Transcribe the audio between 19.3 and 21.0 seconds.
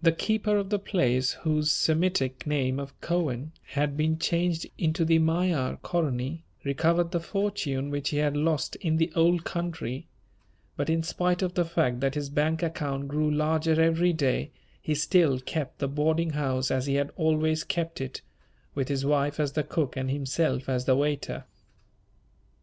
as the cook and himself as the